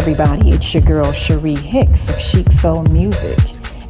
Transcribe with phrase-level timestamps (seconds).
[0.00, 3.38] everybody, it's your girl Cherie Hicks of Chic Soul Music.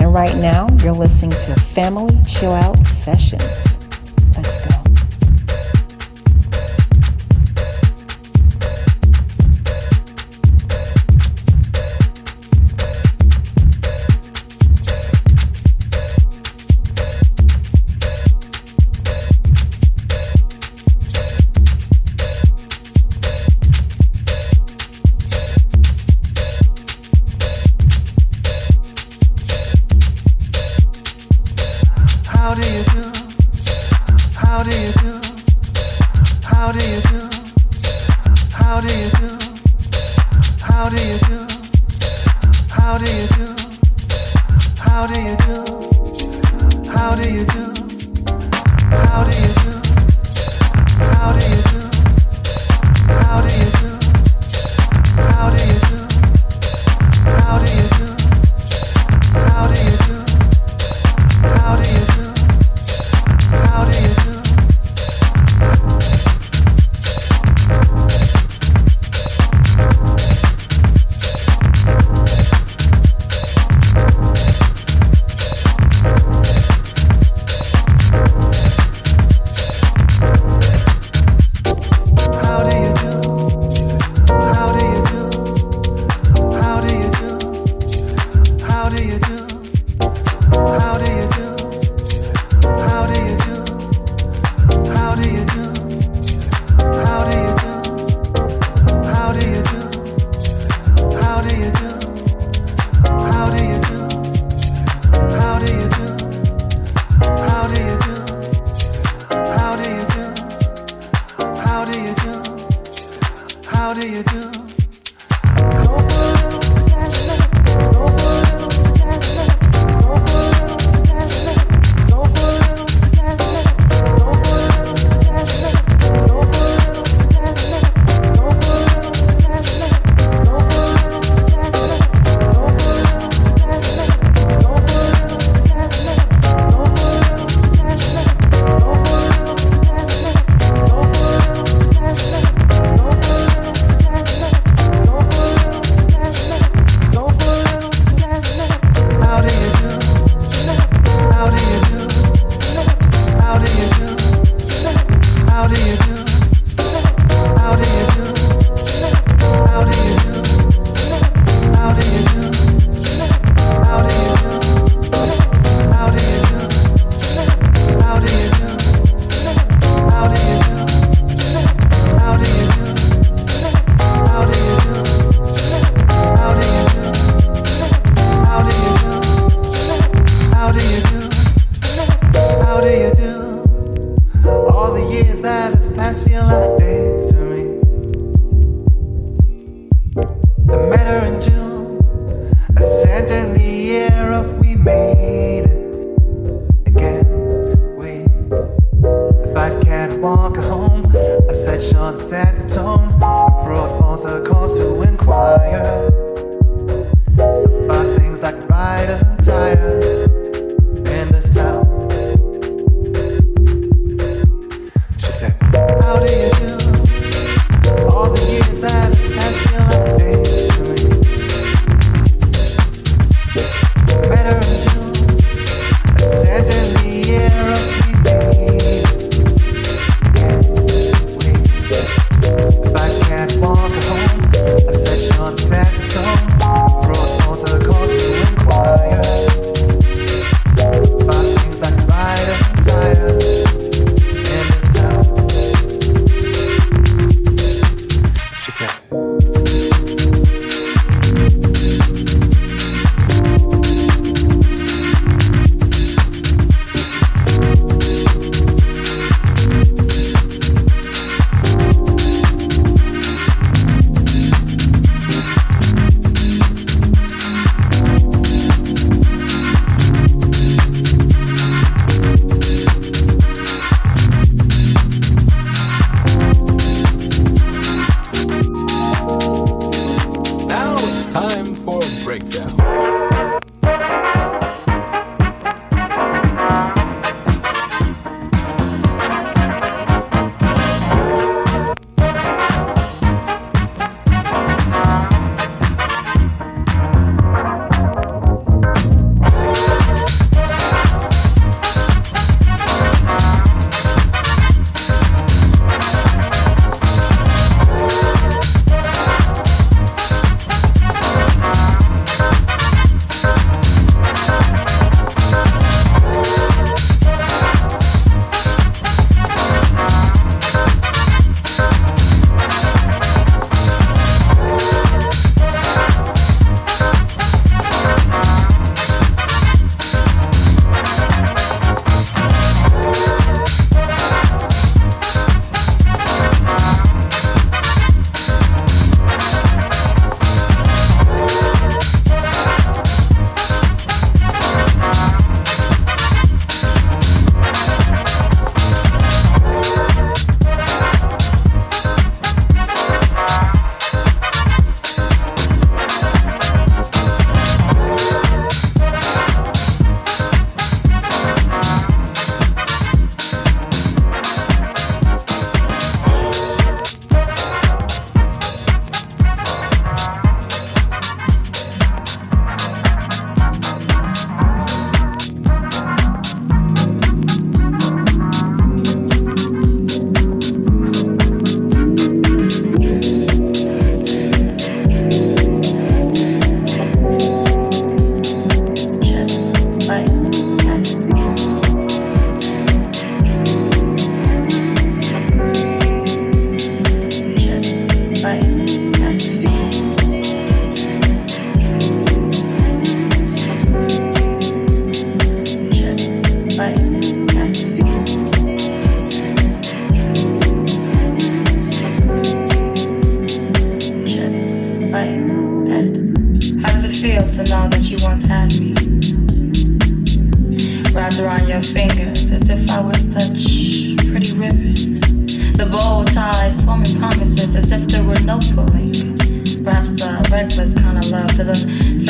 [0.01, 3.70] And right now, you're listening to Family Chill Out Sessions.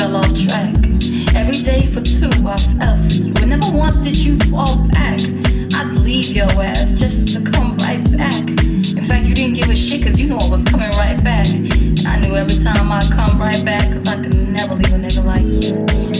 [0.00, 0.74] Fell off track.
[1.36, 5.20] Every day for two I fell for you, and never once did you fall back.
[5.74, 8.40] I'd leave your ass just to come right back.
[8.40, 11.46] In fact, you didn't give a shit cause you knew I was coming right back.
[11.54, 14.98] And I knew every time I'd come right back cause I could never leave a
[14.98, 16.19] nigga like you.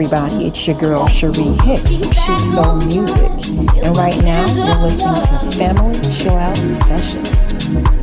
[0.00, 0.46] Everybody.
[0.46, 3.84] It's your girl Cherie Hicks Chic Soul Music.
[3.84, 7.99] And right now, you're listening to Family Chill Out Sessions.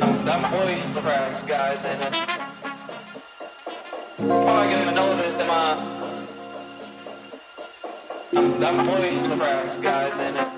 [0.00, 2.02] That voice cracks, guys, and.
[2.02, 2.10] Uh,
[4.16, 5.76] probably gonna notice them, uh.
[8.84, 10.49] Voice cracks, guys, and it.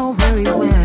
[0.00, 0.79] know very well.